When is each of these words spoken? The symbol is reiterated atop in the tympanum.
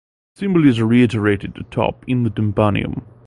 The 0.33 0.39
symbol 0.39 0.65
is 0.65 0.81
reiterated 0.81 1.57
atop 1.59 2.05
in 2.07 2.23
the 2.23 2.31
tympanum. 2.31 3.03